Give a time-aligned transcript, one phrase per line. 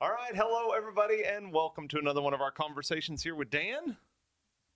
[0.00, 3.96] All right, hello everybody, and welcome to another one of our conversations here with Dan.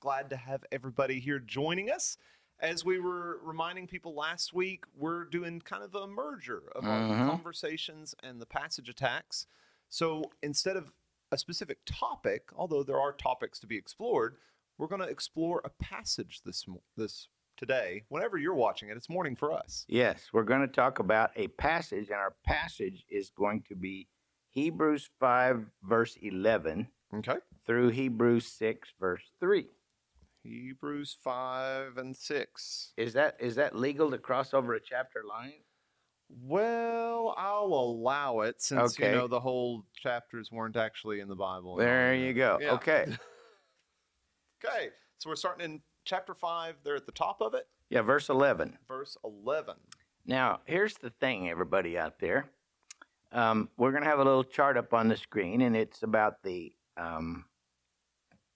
[0.00, 2.16] Glad to have everybody here joining us.
[2.58, 7.00] As we were reminding people last week, we're doing kind of a merger of our
[7.00, 7.28] Mhm.
[7.30, 9.46] conversations and the passage attacks.
[9.88, 10.92] So instead of
[11.30, 14.38] a specific topic, although there are topics to be explored,
[14.76, 18.04] we're going to explore a passage this mo- this today.
[18.08, 19.84] Whenever you're watching it, it's morning for us.
[19.88, 24.08] Yes, we're going to talk about a passage, and our passage is going to be
[24.52, 27.36] Hebrews 5, verse 11 Okay.
[27.66, 29.66] through Hebrews 6, verse 3.
[30.42, 32.92] Hebrews 5 and 6.
[32.96, 35.52] Is that is that legal to cross over a chapter line?
[36.28, 39.06] Well, I'll allow it since Okay.
[39.06, 41.76] you know the whole chapters weren't actually in the Bible.
[41.76, 42.58] There you go.
[42.60, 42.72] Yeah.
[42.74, 43.06] Okay.
[44.64, 46.76] Okay, so we're starting in chapter 5.
[46.84, 48.78] They're at the top of it, Yeah, verse 11.
[48.86, 49.74] verse 11.
[50.24, 52.48] Now, here's the thing, everybody out there.
[53.32, 56.42] Um, we're going to have a little chart up on the screen, and it's about
[56.42, 57.46] the um,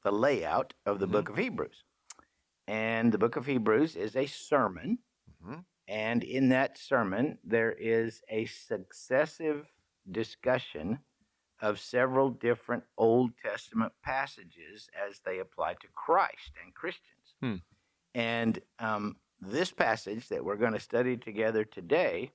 [0.03, 1.13] the layout of the Mhm.
[1.13, 1.83] book of Hebrews.
[2.69, 4.99] And the book of Hebrews is a sermon,
[5.43, 5.65] Mhm.
[5.89, 9.73] and in that sermon there is a successive
[10.11, 11.03] discussion
[11.61, 17.35] of several different Old Testament passages as they apply to Christ and Christians.
[17.41, 17.57] Hmm.
[18.15, 22.33] And um, this passage that we're going to study together today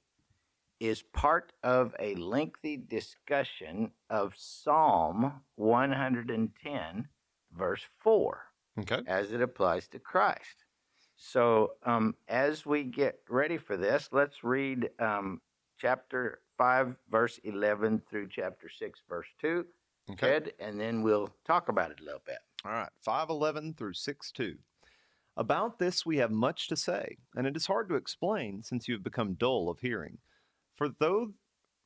[0.82, 7.08] is part of a lengthy discussion of Psalm 110,
[7.56, 8.44] verse 4,
[8.80, 9.02] Okay.
[9.06, 10.66] as it applies to Christ.
[11.16, 15.40] So, um, as we get ready for this, let's read um,
[15.78, 19.64] chapter 5, verse 11 through chapter 6, verse 2,
[20.14, 20.32] Okay.
[20.32, 22.40] Ed, and then we'll talk about it a little bit.
[22.66, 22.90] All right.
[23.02, 24.56] 511 through 62.
[25.38, 28.96] About this we have much to say, and it is hard to explain since you
[28.96, 30.18] have become dull of hearing.
[30.82, 31.36] For though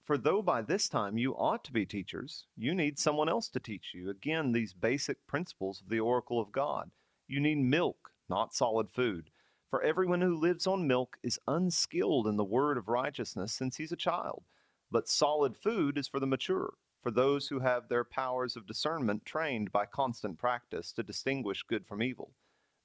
[0.05, 3.59] for though by this time you ought to be teachers, you need someone else to
[3.59, 6.91] teach you again these basic principles of the oracle of God.
[7.27, 9.31] You need milk, not solid food.
[9.69, 13.91] For everyone who lives on milk is unskilled in the word of righteousness since he's
[13.91, 14.45] a child.
[14.89, 19.25] But solid food is for the mature, for those who have their powers of discernment
[19.25, 22.31] trained by constant practice to distinguish good from evil.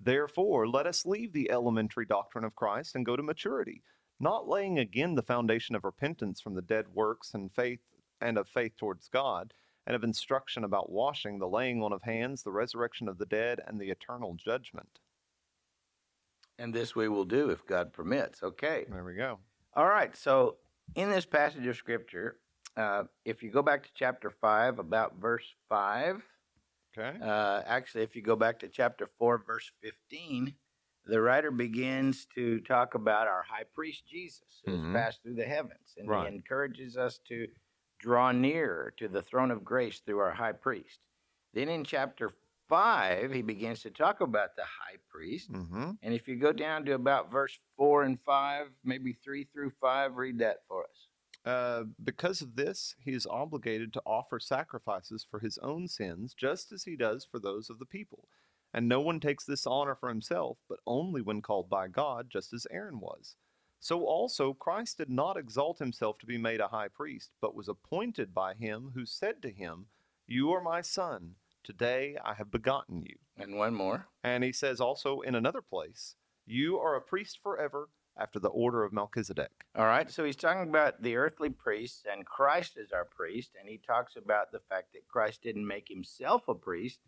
[0.00, 3.84] Therefore, let us leave the elementary doctrine of Christ and go to maturity,
[4.20, 7.80] not laying again the foundation of repentance from the dead works and faith
[8.20, 9.54] and of faith towards God,
[9.86, 13.60] and of instruction about washing, the laying on of hands, the resurrection of the dead,
[13.66, 15.00] and the eternal judgment.
[16.58, 18.42] And this we will do if God permits.
[18.42, 18.84] Okay.
[18.90, 19.38] There we go.
[19.74, 20.14] All right.
[20.14, 20.56] So,
[20.94, 22.36] in this passage of scripture,
[22.76, 26.22] uh, if you go back to chapter 5, about verse 5,
[26.98, 27.16] Okay.
[27.22, 30.54] uh, actually, if you go back to chapter 4, verse 15,
[31.06, 34.84] the writer begins to talk about our high priest Jesus who Mhm.
[34.86, 35.94] has passed through the heavens.
[35.96, 36.28] And Right.
[36.28, 37.48] he encourages us to
[37.98, 41.00] draw near to the throne of grace through our high priest.
[41.52, 42.30] Then in chapter
[42.68, 45.50] 5, he begins to talk about the high priest.
[45.50, 45.92] Mm-hmm.
[46.02, 50.16] And if you go down to about verse 4 and 5, maybe 3 through 5,
[50.16, 51.08] read that for us.
[51.44, 56.70] Uh, because of this, he is obligated to offer sacrifices for his own sins, just
[56.70, 58.28] as he does for those of the people.
[58.72, 62.52] And no one takes this honor for himself, but only when called by God, just
[62.52, 63.36] as Aaron was.
[63.80, 67.68] So also, Christ did not exalt himself to be made a high priest, but was
[67.68, 69.86] appointed by him who said to him,
[70.26, 73.16] You are my son, today I have begotten you.
[73.38, 74.06] And one more.
[74.22, 76.14] And he says also in another place,
[76.46, 77.88] You are a priest forever
[78.18, 79.64] after the order of Melchizedek.
[79.74, 83.68] All right, so he's talking about the earthly priests and Christ is our priest, and
[83.68, 87.00] he talks about the fact that Christ didn't make himself a priest,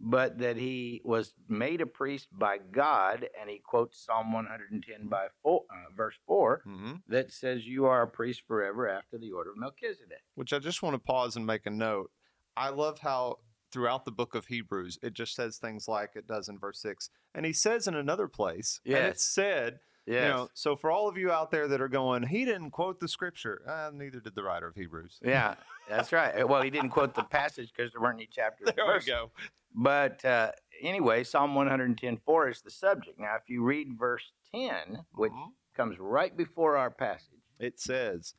[0.00, 5.26] but that he was made a priest by God, and he quotes Psalm 110 by
[5.42, 6.92] four, uh, verse 4 Mm-hmm.
[7.08, 10.22] that says, You are a priest forever after the order of Melchizedek.
[10.34, 12.10] which I just want to pause and make a note.
[12.56, 13.38] I love how
[13.72, 17.10] throughout the book of Hebrews it just says things like it does in verse 6.
[17.34, 19.10] And he says in another place, and Yes.
[19.16, 20.22] it's said, Yes.
[20.22, 23.00] you know, so for all of you out there that are going, he didn't quote
[23.00, 25.18] the scripture, uh, neither did the writer of Hebrews.
[25.22, 25.56] yeah,
[25.88, 26.48] that's right.
[26.48, 28.68] Well, he didn't quote the passage because there weren't any chapters.
[28.76, 29.30] There we go.
[29.74, 33.18] But uh, anyway, Psalm 110.4 is the subject.
[33.18, 35.48] Now, if you read verse 10, which Mhm.
[35.74, 38.34] comes right before our passage, It says,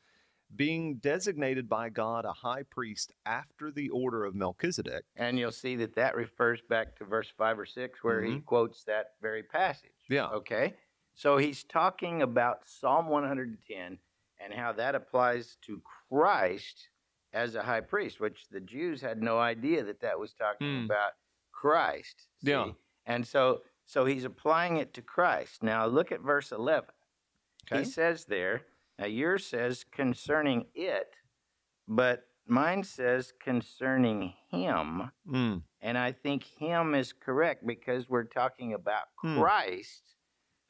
[0.56, 5.04] being designated by God a high priest after the order of Melchizedek.
[5.16, 8.84] and you'll see that that refers back to verse 5 or 6 where he quotes
[8.84, 9.90] that very passage.
[10.08, 10.28] Yeah.
[10.28, 10.74] Okay?
[11.18, 13.98] So he's talking about Psalm 110
[14.38, 16.90] and how that applies to Christ
[17.32, 20.84] as a high priest, which the Jews had no idea that that was talking Hmm.
[20.84, 21.14] about
[21.50, 22.28] Christ.
[22.40, 22.70] Yeah.
[23.04, 25.64] And so so he's applying it to Christ.
[25.64, 26.90] Now look at verse 11.
[27.66, 27.80] Okay.
[27.80, 28.62] He says there,
[28.96, 31.14] now yours says concerning it,
[31.88, 35.62] but mine says concerning him, Mm.
[35.80, 39.40] and I think him is correct because we're talking about Hmm.
[39.40, 40.07] Christ,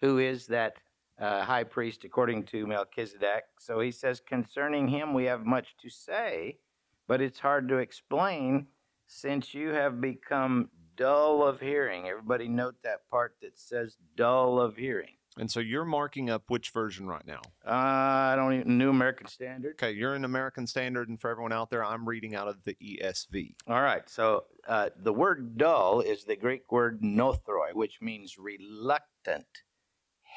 [0.01, 0.75] who is that
[1.19, 3.45] uh, high priest according to Melchizedek.
[3.59, 6.59] So he says concerning him we have much to say,
[7.07, 8.69] but it's hard to explain
[9.07, 12.07] since you have become dull of hearing.
[12.09, 15.15] Everybody note that part that says dull of hearing.
[15.39, 17.41] And so you're marking up which version right now?
[17.65, 19.75] Uh, I don't even New American Standard.
[19.75, 22.75] Okay, you're in American Standard, and for everyone out there, I'm reading out of the
[22.83, 23.55] ESV.
[23.69, 24.09] All right.
[24.09, 29.47] So uh, the word dull is the Greek word nothroi, which means reluctant,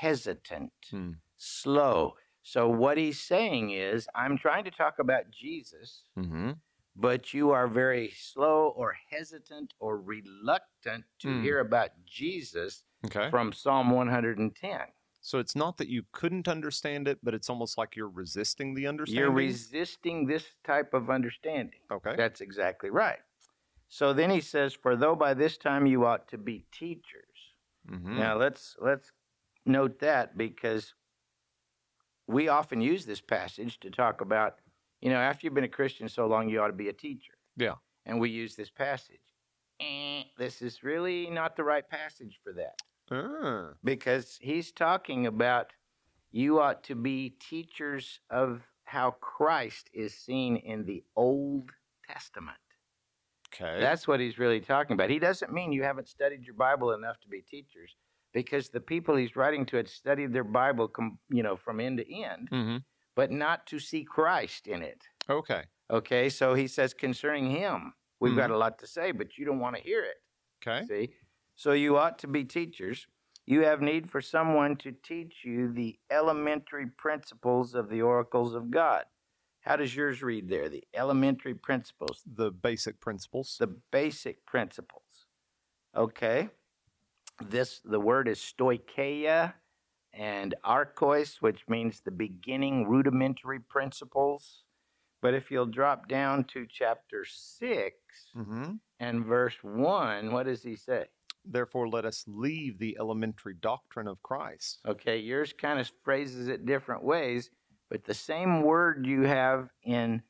[0.05, 1.11] hesitant, Hmm.
[1.37, 2.15] slow.
[2.43, 6.51] So what he's saying is, I'm trying to talk about Jesus, Mm-hmm.
[6.95, 11.41] but you are very slow or hesitant or reluctant to Hmm.
[11.43, 13.29] hear about Jesus Okay.
[13.29, 14.87] from Psalm 110.
[15.23, 18.87] So it's not that you couldn't understand it, but it's almost like you're resisting the
[18.87, 19.21] understanding.
[19.23, 21.81] You're resisting this type of understanding.
[21.91, 22.15] okay.
[22.15, 23.19] That's exactly right.
[23.87, 27.37] So then he says, For though by this time you ought to be teachers.
[27.87, 28.15] Mhm.
[28.23, 29.11] Now let's let's
[29.65, 30.93] note that because
[32.27, 34.55] we often use this passage to talk about,
[35.01, 37.33] you know, after you've been a Christian so long, you ought to be a teacher.
[37.57, 37.75] Yeah.
[38.05, 39.19] And we use this passage.
[39.79, 42.79] Eh, this is really not the right passage for that
[43.09, 45.73] Ah, because he's talking about
[46.31, 51.71] you ought to be teachers of how Christ is seen in the Old
[52.07, 52.57] Testament.
[53.53, 53.79] okay.
[53.81, 55.09] That's what he's really talking about.
[55.09, 57.95] He doesn't mean you haven't studied your Bible enough to be teachers,
[58.33, 61.97] because the people he's writing to had studied their Bible, com- you know, from end
[61.97, 62.77] to end, mm-hmm.
[63.15, 65.03] but not to see Christ in it.
[65.29, 65.63] Okay.
[65.89, 69.59] Okay, so he says concerning him, we've got a lot to say, but you don't
[69.59, 70.21] want to hear it.
[70.65, 70.85] Okay.
[70.87, 71.13] See,
[71.55, 73.07] so you ought to be teachers.
[73.45, 78.71] You have need for someone to teach you the elementary principles of the oracles of
[78.71, 79.03] God.
[79.61, 80.69] How does yours read there?
[80.69, 83.57] The elementary principles, The basic principles.
[83.59, 85.25] the basic principles.
[85.95, 86.49] Okay.
[87.39, 89.53] This the word is stoicheia
[90.13, 94.63] and archois, which means the beginning rudimentary principles.
[95.21, 97.95] But if you'll drop down to chapter six
[98.35, 98.73] mm-hmm.
[98.99, 101.05] and verse one, what does he say?
[101.45, 104.79] Therefore, let us leave the elementary doctrine of Christ.
[104.87, 107.49] Okay, yours kind of phrases it different ways,
[107.89, 110.21] but the same word you have in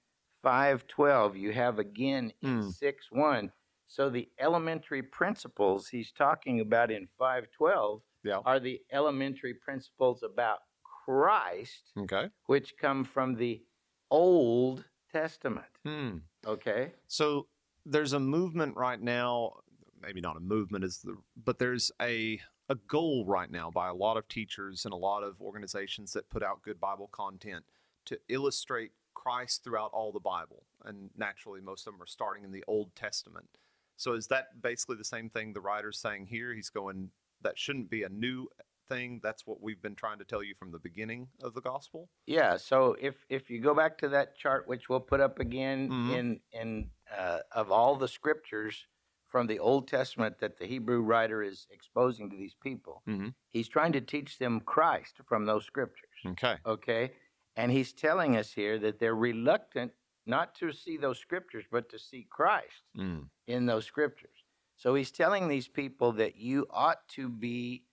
[0.44, 2.70] 512, you have again in Hmm.
[2.70, 3.52] 6 1.
[3.92, 8.38] So the elementary principles he's talking about in 512 Yeah.
[8.46, 12.30] are the elementary principles about Christ, Okay.
[12.46, 13.62] which come from the
[14.10, 15.68] Old Testament.
[15.84, 16.20] Hmm.
[16.46, 16.94] Okay?
[17.08, 17.50] So
[17.86, 19.60] there's a movement right now,
[20.00, 22.40] maybe not a movement is the but there's a
[22.70, 26.30] a goal right now by a lot of teachers and a lot of organizations that
[26.30, 27.66] put out good Bible content
[28.06, 30.64] to illustrate Christ throughout all the Bible.
[30.86, 33.58] And naturally most of them are starting in the Old Testament.
[34.02, 36.56] So is that basically the same thing the writer's saying here?
[36.56, 37.12] He's going
[37.42, 38.48] that shouldn't be a new
[38.90, 39.20] thing.
[39.22, 42.10] That's what we've been trying to tell you from the beginning of the gospel.
[42.26, 45.90] Yeah, so if if you go back to that chart, which we'll put up again
[45.90, 46.10] Mhm.
[46.18, 48.88] in in uh, of all the scriptures
[49.28, 53.36] from the Old Testament that the Hebrew writer is exposing to these people, Mhm.
[53.52, 56.10] he's trying to teach them Christ from those scriptures.
[56.26, 56.58] Okay.
[56.66, 57.14] Okay,
[57.56, 59.94] and he's telling us here that they're reluctant
[60.26, 63.30] not to see those scriptures, but to see Christ Mm.
[63.48, 64.44] in those scriptures.
[64.76, 67.86] So he's telling these people that you ought to be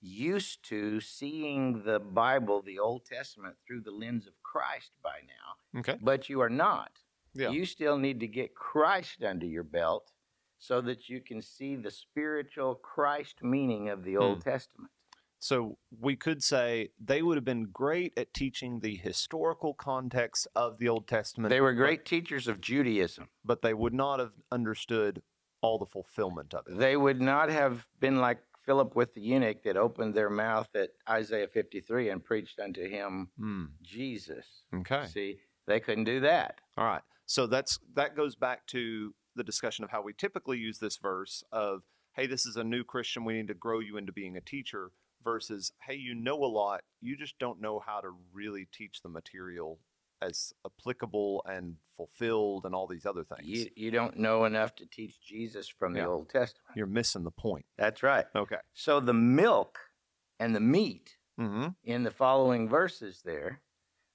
[0.00, 5.80] used to seeing the Bible, the Old Testament, through the lens of Christ by now,
[5.80, 5.98] Okay.
[6.00, 6.92] but you are not.
[7.34, 7.50] Yeah.
[7.50, 10.12] You still need to get Christ under your belt
[10.58, 14.50] so that you can see the spiritual Christ meaning of the Old Hmm.
[14.50, 14.92] Testament.
[15.40, 20.78] So we could say they would have been great at teaching the historical context of
[20.78, 21.50] the Old Testament.
[21.50, 23.28] They were but- great teachers of Judaism.
[23.44, 25.22] but they would not have understood
[25.60, 26.76] all the fulfillment of it.
[26.78, 30.90] They would not have been like Philip with the eunuch that opened their mouth at
[31.08, 33.64] Isaiah 53 and preached unto him Hmm.
[33.82, 34.44] Jesus.
[34.74, 35.06] Okay.
[35.06, 36.60] See, they couldn't do that.
[36.76, 37.02] All right.
[37.26, 41.42] So that's that goes back to the discussion of how we typically use this verse
[41.52, 41.82] of,
[42.14, 44.90] hey, this is a new Christian, we need to grow you into being a teacher,
[45.28, 49.08] versus, hey, you know a lot, you just don't know how to really teach the
[49.08, 49.78] material
[50.22, 53.46] as applicable and fulfilled and all these other things.
[53.46, 56.76] You, you don't know enough to teach Jesus from the Old Testament.
[56.76, 57.66] You're missing the point.
[57.76, 58.24] That's right.
[58.34, 58.56] Okay.
[58.72, 59.78] So the milk
[60.40, 61.68] and the meat Mm-hmm.
[61.84, 63.60] in the following verses there,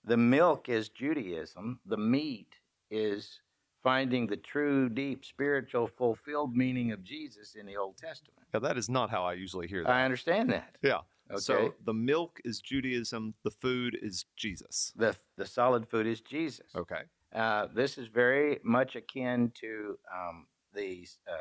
[0.03, 2.50] the milk is Judaism, the meat
[2.91, 3.39] is
[3.84, 8.40] finding the true, deep, spiritual, fulfilled meaning of Jesus in the Old Testament.
[8.54, 9.92] Now, that is not how I usually hear that.
[9.92, 10.75] I understand that.
[10.82, 11.00] yeah.
[11.32, 11.40] Okay.
[11.40, 14.92] So the milk is Judaism, the food is Jesus.
[14.96, 16.68] the the solid food is Jesus.
[16.75, 17.04] Okay.
[17.34, 21.36] Uh, this is very much akin to um, the uh,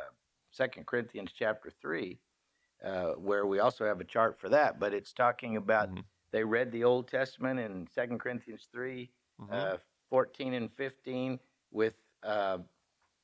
[0.51, 2.21] Second Corinthians chapter three,
[2.85, 4.79] uh, where we also have a chart for that.
[4.79, 6.05] But it's talking about Mhm.
[6.31, 9.53] they read the Old Testament in Second Corinthians 3 Mhm.
[9.53, 11.41] uh, 14 and 15
[11.73, 12.59] with uh,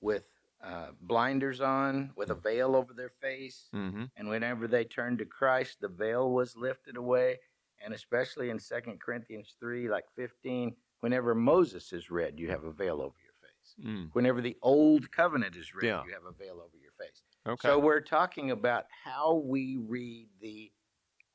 [0.00, 0.24] with
[0.64, 3.68] uh, blinders on, with a veil over their face.
[3.74, 4.04] mm-hmm.
[4.16, 7.38] And whenever they turned to Christ, the veil was lifted away.
[7.84, 12.72] And especially in Second Corinthians 3, like 15, whenever Moses is read, you have a
[12.72, 13.86] veil over your face.
[13.86, 14.08] Mm.
[14.14, 16.02] Whenever the old covenant is read, Yeah.
[16.04, 17.22] you have a veil over your face.
[17.46, 17.68] Okay.
[17.68, 20.72] So we're talking about how we read the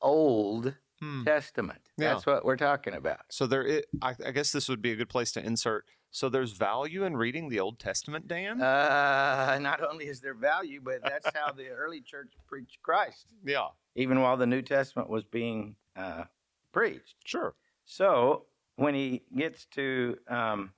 [0.02, 1.24] Old Hmm.
[1.24, 1.80] Testament.
[1.98, 2.14] Yeah.
[2.14, 3.22] That's what we're talking about.
[3.30, 5.86] So there, i I, I guess this would be a good place to insert.
[6.14, 8.62] So there's value in reading the Old Testament, Dan.
[8.62, 13.70] Uh, not only is there value, but that's how the early church preached Christ, yeah,
[13.96, 16.26] even while the New Testament was being uh,
[16.72, 17.16] preached.
[17.26, 17.56] sure.
[17.86, 20.72] So when he gets to um,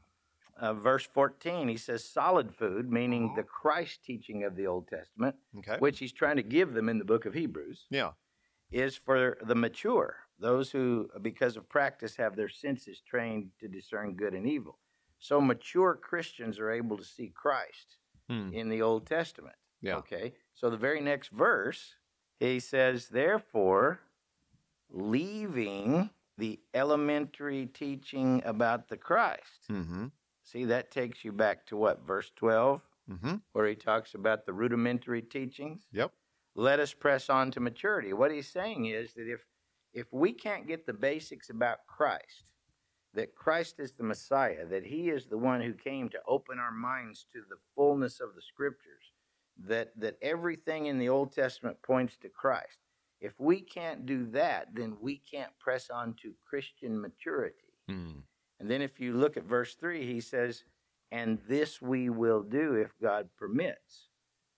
[0.58, 3.36] uh, verse 14, he says solid food, meaning Mhm.
[3.36, 5.75] the Christ teaching of the Old Testament, Okay.
[5.80, 8.13] which he's trying to give them in the book of Hebrews, Yeah.
[8.72, 14.15] is for the mature, those who, because of practice, have their senses trained to discern
[14.15, 14.80] good and evil.
[15.20, 17.98] So mature Christians are able to see Christ
[18.30, 18.50] Hmm.
[18.54, 19.56] in the Old Testament.
[19.82, 19.98] Yeah.
[19.98, 20.34] Okay.
[20.56, 21.96] So the very next verse,
[22.40, 24.00] he says, therefore,
[24.90, 29.68] leaving the elementary teaching about the Christ.
[29.72, 30.08] Mm-hmm.
[30.44, 33.36] See, that takes you back to what, verse 12, Mm-hmm.
[33.52, 35.82] where he talks about the rudimentary teachings?
[35.92, 36.12] Yep.
[36.56, 38.14] Let us press on to maturity.
[38.14, 39.42] What he's saying is that if
[39.94, 42.52] if we can't get the basics about Christ,
[43.16, 46.72] that Christ is the Messiah, that he is the one who came to open our
[46.72, 49.12] minds to the fullness of the scriptures,
[49.68, 52.80] that that everything in the Old Testament points to Christ.
[53.22, 57.74] If we can't do that, then we can't press on to Christian maturity.
[57.90, 58.22] Mm.
[58.60, 60.64] And then if you look at verse 3, he says,
[61.12, 64.10] And this we will do if God permits,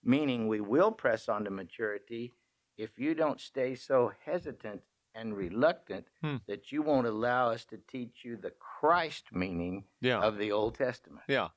[0.04, 2.34] meaning we will press on to maturity
[2.78, 4.82] if you don't stay so hesitant
[5.18, 6.38] and reluctant Hmm.
[6.48, 10.20] that you won't allow us to teach you the Christ meaning Yeah.
[10.22, 11.26] of the Old Testament.
[11.28, 11.50] yeah.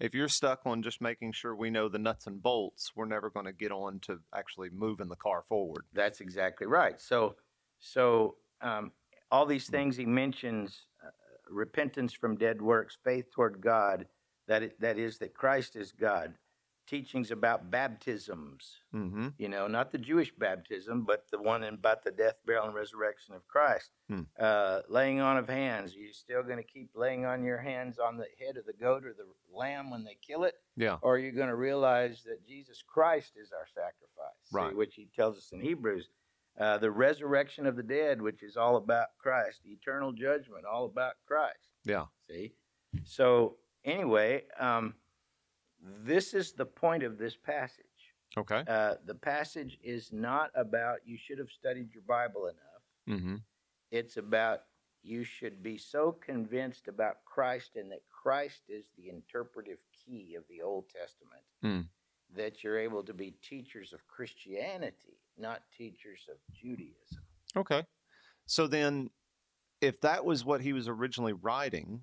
[0.00, 3.30] If you're stuck on just making sure we know the nuts and bolts, we're never
[3.30, 5.84] going to get on to actually moving the car forward.
[5.92, 7.00] That's exactly right.
[7.00, 7.36] So,
[7.78, 8.90] so um,
[9.30, 9.72] all these Hmm.
[9.72, 11.10] things he mentions: uh,
[11.48, 14.08] repentance from dead works, faith toward God,
[14.48, 16.34] that it, that is that Christ is God.
[16.86, 19.28] Teachings about baptisms, Mm-hmm.
[19.38, 23.34] you know, not the Jewish baptism, but the one about the death, burial, and resurrection
[23.34, 23.90] of Christ.
[24.08, 24.22] Hmm.
[24.38, 25.94] Uh, laying on of hands.
[25.94, 28.72] Are you still going to keep laying on your hands on the head of the
[28.74, 29.24] goat or the
[29.56, 30.54] lamb when they kill it?
[30.76, 30.98] Yeah.
[31.02, 34.70] Or are you going to realize that Jesus Christ is our sacrifice?
[34.70, 36.08] See, which he tells us in Hebrews.
[36.60, 39.60] Uh, the resurrection of the dead, which is all about Christ.
[39.64, 41.70] The eternal judgment, all about Christ.
[41.84, 42.04] Yeah.
[42.28, 42.52] See?
[43.04, 44.94] So, anyway, um,
[46.04, 47.84] this is the point of this passage.
[48.36, 48.64] Okay.
[48.66, 53.18] Uh, the passage is not about you should have studied your Bible enough.
[53.20, 53.36] Mm-hmm.
[53.90, 54.60] It's about
[55.02, 60.44] you should be so convinced about Christ and that Christ is the interpretive key of
[60.48, 61.80] the Old Testament Hmm.
[62.36, 67.22] that you're able to be teachers of Christianity, not teachers of Judaism.
[67.56, 67.84] Okay.
[68.46, 69.10] So then,
[69.80, 72.02] if that was what he was originally writing,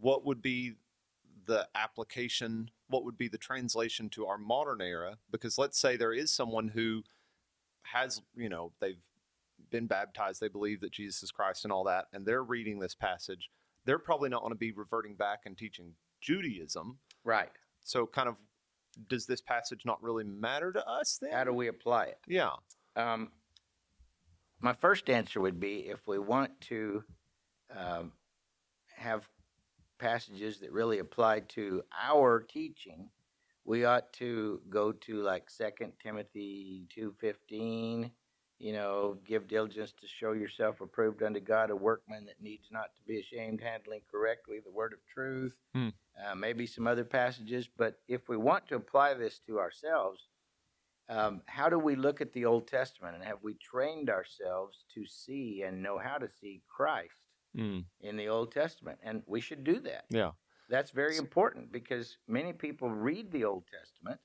[0.00, 0.72] what would be
[1.46, 2.70] the application?
[2.88, 5.18] What would be the translation to our modern era?
[5.30, 7.02] Because let's say there is someone who
[7.82, 9.00] has, you know, they've
[9.70, 12.94] been baptized, they believe that Jesus is Christ and all that, and they're reading this
[12.94, 13.50] passage.
[13.84, 16.98] They're probably not going to be reverting back and teaching Judaism.
[17.24, 17.50] Right.
[17.82, 18.36] So, kind of,
[19.08, 21.32] does this passage not really matter to us then?
[21.32, 22.18] How do we apply it?
[22.26, 22.50] yeah.
[22.96, 23.32] Um,
[24.60, 27.04] my first answer would be if we want to
[27.76, 28.12] um,
[28.96, 29.28] have
[29.98, 33.08] passages that really apply to our teaching,
[33.64, 38.10] we ought to go to like Second Timothy two fifteen.
[38.60, 42.94] You know, give diligence to show yourself approved unto God, a workman that needs not
[42.96, 45.56] to be ashamed, handling correctly the word of truth.
[45.74, 45.88] Hmm.
[46.16, 50.28] Uh, maybe some other passages, but if we want to apply this to ourselves,
[51.08, 55.04] um, how do we look at the Old Testament and have we trained ourselves to
[55.04, 57.23] see and know how to see Christ
[57.56, 57.84] Mm.
[58.00, 58.98] in the Old Testament?
[59.02, 60.04] And we should do that.
[60.10, 60.32] Yeah.
[60.68, 64.18] That's very important because many people read the Old Testament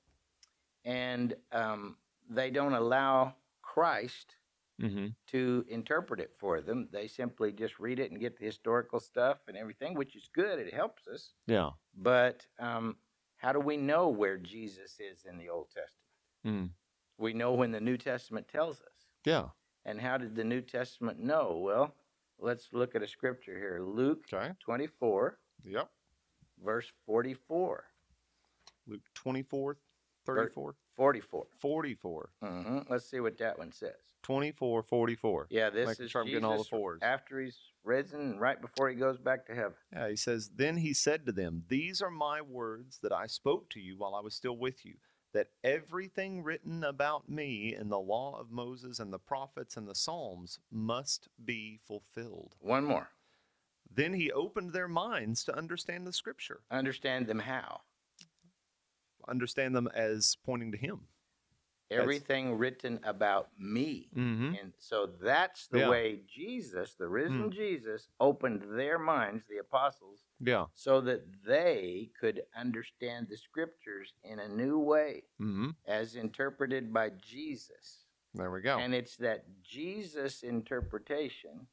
[0.84, 1.96] and um,
[2.28, 4.36] they don't allow Christ
[4.82, 5.08] Mm-hmm.
[5.26, 6.88] to interpret it for them.
[6.90, 10.58] They simply just read it and get the historical stuff and everything, which is good.
[10.58, 11.34] It helps us.
[11.46, 11.68] Yeah.
[11.94, 12.96] But um,
[13.36, 15.90] how do we know where Jesus is in the Old Testament?
[16.46, 16.70] Mm.
[17.18, 19.04] We know when the New Testament tells us.
[19.26, 19.48] Yeah.
[19.84, 21.60] And how did the New Testament know?
[21.62, 21.94] Well,
[22.40, 24.52] let's look at a scripture here Luke Okay.
[24.64, 25.90] 24, Yep.
[26.62, 27.84] verse 44.
[28.86, 29.76] Luke 24,
[30.26, 31.46] 34, 44.
[31.58, 32.30] 44.
[32.42, 33.94] hmm Let's see what that one says.
[34.22, 35.46] 24, 44.
[35.50, 37.00] Yeah, this Making is sure I'm Jesus getting all the fours.
[37.02, 39.74] after he's risen, right before he goes back to heaven.
[39.92, 43.70] Yeah, he says, Then he said to them, These are my words that I spoke
[43.70, 44.94] to you while I was still with you,
[45.32, 49.94] that everything written about me in the law of Moses and the prophets and the
[49.94, 52.56] Psalms must be fulfilled.
[52.60, 53.10] One more.
[53.92, 57.82] Then he opened their minds to understand the scripture, Understand them how?
[59.28, 61.00] understand them as pointing to him.
[61.90, 64.08] Everything written about me.
[64.14, 64.54] Mm-hmm.
[64.60, 65.90] And so that's the Yeah.
[65.90, 67.52] way Jesus, the risen Mm.
[67.52, 70.66] Jesus, opened their minds, the apostles, Yeah.
[70.74, 75.70] so that they could understand the scriptures in a new way Mm-hmm.
[75.86, 78.06] as interpreted by Jesus.
[78.34, 78.78] There we go.
[78.78, 81.66] And it's that Jesus interpretation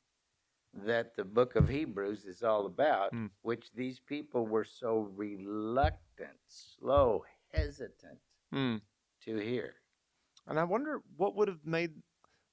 [0.73, 3.29] that the book of Hebrews is all about, Mm.
[3.41, 8.19] which these people were so reluctant, slow, hesitant
[8.51, 8.81] Mm.
[9.21, 9.75] to hear.
[10.47, 11.91] And I wonder what would have made,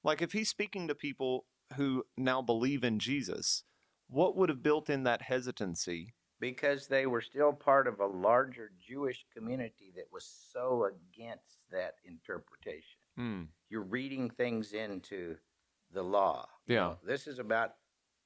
[0.03, 3.63] like, if he's speaking to people who now believe in Jesus,
[4.07, 6.13] what would have built in that hesitancy?
[6.39, 11.95] Because they were still part of a larger Jewish community that was so against that
[12.03, 12.99] interpretation.
[13.17, 13.47] Mm.
[13.69, 15.37] You're reading things into
[15.91, 16.47] the law.
[16.67, 16.81] You Yeah.
[16.81, 17.77] know, this is about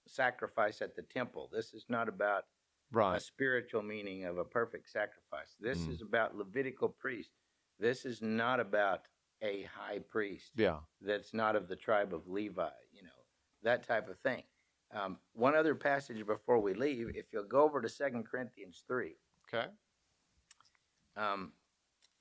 [0.08, 1.48] sacrifice at the temple.
[1.52, 2.46] This is not about
[2.92, 5.56] a spiritual meaning of a perfect sacrifice.
[5.60, 5.92] This Mm.
[5.92, 7.36] is about Levitical priests.
[7.78, 9.08] This is not about
[9.42, 10.80] a high priest Yeah.
[11.02, 13.10] that's not of the tribe of Levi, you know,
[13.64, 14.44] that type of thing.
[14.92, 19.16] Um, one other passage before we leave, if you'll go over to Second Corinthians 3,
[19.48, 19.68] Okay.
[21.16, 21.54] um,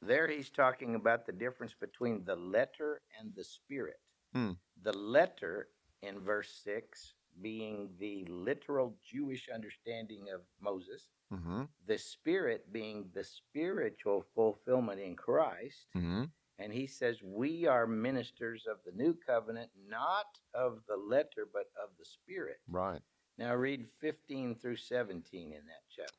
[0.00, 4.00] there he's talking about the difference between the letter and the spirit.
[4.32, 4.52] Hmm.
[4.82, 5.68] The letter
[6.02, 11.64] in verse 6 being the literal Jewish understanding of Moses, Mm-hmm.
[11.86, 15.86] the spirit being the spiritual fulfillment in Christ.
[15.94, 16.24] Mm-hmm.
[16.58, 21.66] And he says, We are ministers of the new covenant, not of the letter, but
[21.82, 22.58] of the spirit.
[22.68, 23.00] Right.
[23.38, 26.12] Now read 15 through 17 in that chapter.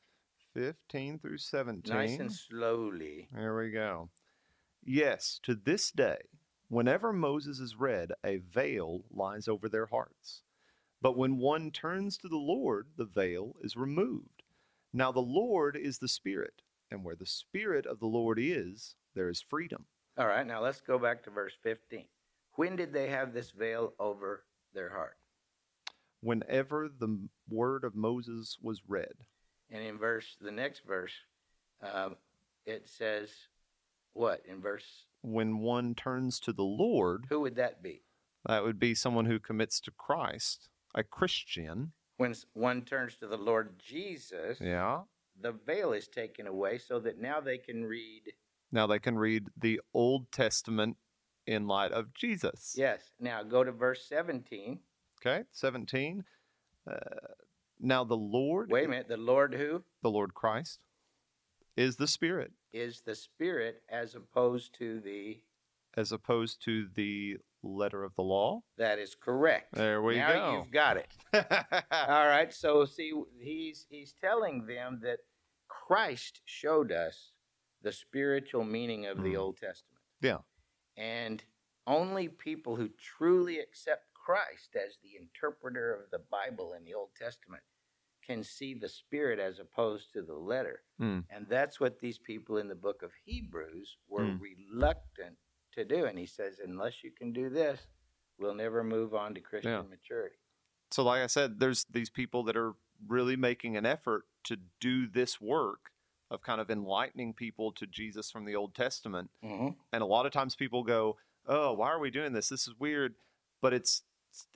[0.54, 1.94] 15 through 17.
[1.94, 3.28] Nice and slowly.
[3.32, 4.08] There we go.
[4.82, 6.22] Yes, to this day,
[6.68, 10.42] whenever Moses is read, a veil lies over their hearts.
[11.02, 14.42] But when one turns to the Lord, the veil is removed.
[14.92, 19.28] Now the Lord is the Spirit, and where the Spirit of the Lord is, there
[19.28, 19.86] is freedom.
[20.20, 22.04] All right, now let's go back to verse 15.
[22.56, 25.16] When did they have this veil over their heart?
[26.20, 29.14] Whenever the word of Moses was read,
[29.70, 31.14] And in verse, the next verse,
[31.80, 32.16] um,
[32.66, 33.30] it says,
[34.12, 34.42] what?
[34.46, 38.02] In verse, when one turns to the Lord, who would that be?
[38.44, 41.92] that would be someone who commits to Christ, a Christian.
[42.18, 45.04] When one turns to the Lord Jesus, Yeah.
[45.40, 48.34] the veil is taken away so that now they can read.
[48.72, 50.96] Now they can read the Old Testament
[51.46, 52.74] in light of Jesus.
[52.76, 54.78] Yes, now go to verse 17.
[55.20, 56.24] Okay, 17.
[56.90, 56.94] Uh,
[57.80, 60.78] now the Lord, Wait a minute, the Lord who the Lord Christ,
[61.76, 65.40] is the Spirit, is the Spirit as opposed to the.
[65.96, 68.62] as opposed to the letter of the law.
[68.78, 69.74] That is correct.
[69.74, 70.20] There we go.
[70.20, 70.56] now go.
[70.58, 71.08] you've got it.
[71.90, 72.52] All right.
[72.52, 75.18] So see, he's he's telling them that
[75.68, 77.32] Christ showed us
[77.82, 79.38] the spiritual meaning of the Mm.
[79.38, 80.02] Old Testament.
[80.20, 80.38] Yeah.
[80.96, 81.42] And
[81.86, 87.14] only people who truly accept Christ as the interpreter of the Bible in the Old
[87.14, 87.62] Testament
[88.22, 90.82] can see the spirit as opposed to the letter.
[91.00, 91.24] Mm.
[91.30, 94.40] And that's what these people in the book of Hebrews were Mm.
[94.40, 95.38] reluctant
[95.72, 96.04] to do.
[96.04, 97.88] And he says, unless you can do this,
[98.38, 99.82] we'll never move on to Christian Yeah.
[99.82, 100.36] maturity.
[100.92, 102.74] so, like I said, there's these people that are
[103.06, 105.89] really making an effort to do this work
[106.30, 109.30] of kind of enlightening people to Jesus from the Old Testament.
[109.44, 109.68] Mm-hmm.
[109.92, 111.16] And a lot of times people go,
[111.46, 112.48] "Oh, why are we doing this?
[112.48, 113.14] This is weird."
[113.60, 114.02] But it's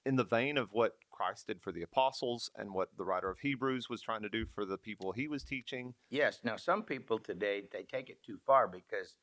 [0.07, 3.39] in the vein of what Christ did for the apostles and what the writer of
[3.41, 5.95] Hebrews was trying to do for the people he was teaching.
[6.11, 6.41] Yes.
[6.45, 9.15] Now, some people today they take it too far because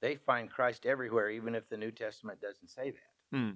[0.00, 3.36] they find Christ everywhere, even if the New Testament doesn't say that.
[3.36, 3.50] Hmm.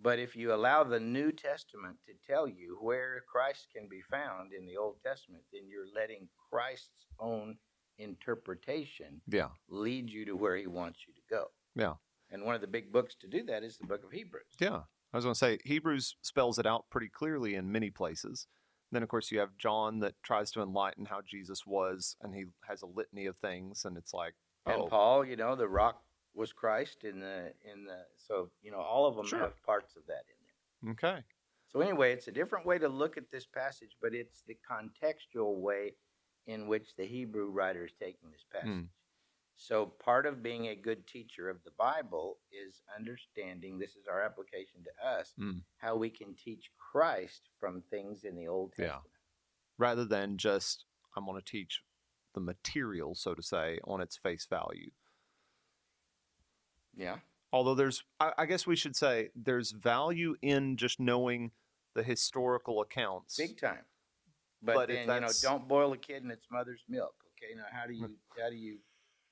[0.00, 4.52] But if you allow the New Testament to tell you where Christ can be found
[4.52, 7.56] in the Old Testament, then you're letting Christ's own
[7.98, 9.48] interpretation Yeah.
[9.68, 11.46] lead you to where He wants you to go.
[11.74, 11.94] Yeah.
[12.30, 14.44] And one of the big books to do that is the Book of Hebrews.
[14.58, 14.82] Yeah.
[15.12, 18.46] I was going to say Hebrews spells it out pretty clearly in many places.
[18.90, 22.44] Then of course you have John that tries to enlighten how Jesus was and he
[22.68, 24.34] has a litany of things and it's like,
[24.66, 26.02] And oh, Paul, you know, the rock
[26.34, 29.38] was Christ in the in the so you know all of them Sure.
[29.40, 30.92] have parts of that in there.
[30.92, 31.24] okay.
[31.68, 35.56] So anyway, it's a different way to look at this passage, but it's the contextual
[35.56, 35.94] way
[36.46, 38.68] in which the Hebrew writer is taking this passage.
[38.68, 38.88] Mm.
[39.56, 44.20] So part of being a good teacher of the Bible is understanding this is our
[44.22, 45.62] application to us Mm.
[45.78, 48.86] how we can teach Christ from things in the Old Yeah.
[48.86, 49.14] Testament.
[49.78, 50.84] rather than just
[51.16, 51.82] I'm going to teach
[52.34, 54.90] the material, so to say, on its face value.
[56.96, 57.16] Yeah.
[57.52, 61.50] Although there's, I, I guess we should say, there's value in just knowing
[61.94, 63.36] the historical accounts.
[63.36, 63.84] Big time.
[64.62, 67.14] But, But if then, you know, that's- don't boil a kid in its mother's milk.
[67.36, 67.54] Okay.
[67.54, 68.78] Now how do you how do you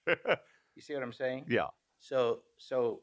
[0.07, 1.47] you see what I'm saying?
[1.49, 1.69] yeah.
[2.01, 3.01] So so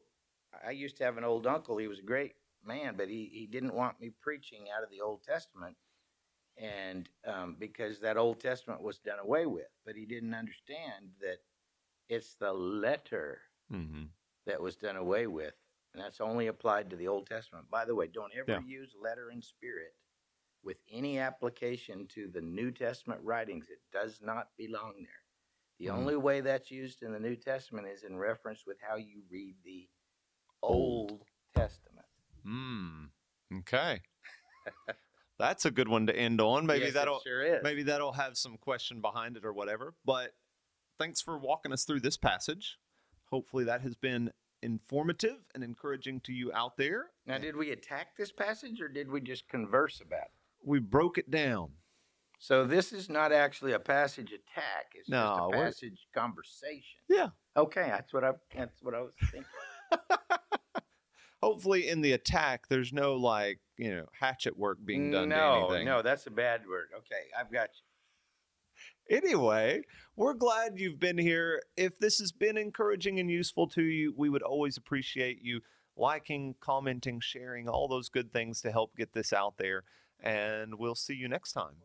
[0.66, 1.78] I used to have an old uncle.
[1.78, 2.34] He was a great
[2.66, 5.76] man, but he, he didn't want me preaching out of the Old Testament,
[6.58, 9.68] and um, because that Old Testament was done away with.
[9.86, 11.38] But he didn't understand that
[12.10, 13.40] it's the letter
[13.72, 14.04] Mm-hmm.
[14.48, 15.54] That was done away with,
[15.94, 17.70] and that's only applied to the Old Testament.
[17.70, 18.62] By the way, don't ever Yeah.
[18.62, 19.96] use letter and spirit
[20.64, 23.70] with any application to the New Testament writings.
[23.70, 25.24] It does not belong there.
[25.80, 25.94] The Mhm.
[25.98, 29.62] only way that's used in the New Testament is in reference with how you read
[29.64, 29.90] the
[30.64, 31.24] Old.
[31.54, 32.08] Testament.
[32.44, 33.12] Mm.
[33.60, 34.02] Okay.
[35.40, 36.66] That's a good one to end on.
[36.66, 39.96] Maybe Yes, that'll sure maybe that'll have some question behind it or whatever.
[40.04, 40.36] But
[40.98, 42.80] thanks for walking us through this passage.
[43.32, 44.32] Hopefully that has been
[44.64, 47.08] informative and encouraging to you out there.
[47.26, 50.32] Now, did we attack this passage or did we just converse about it?
[50.64, 51.70] We broke it down.
[52.40, 54.92] So this is not actually a passage attack.
[54.94, 57.00] It's No, just a passage conversation.
[57.10, 57.30] Yeah.
[57.56, 59.46] Okay, that's what I that's what I was thinking.
[61.42, 65.66] Hopefully in the attack there's no like, you know, hatchet work being done no, to
[65.74, 65.86] anything.
[65.86, 66.88] no, that's a bad word.
[66.96, 67.87] Okay, I've got you.
[69.10, 69.82] Anyway,
[70.16, 71.62] we're glad you've been here.
[71.78, 75.62] If this has been encouraging and useful to you, we would always appreciate you
[75.96, 79.84] liking, commenting, sharing, all those good things to help get this out there.
[80.22, 81.76] And we'll see you next time.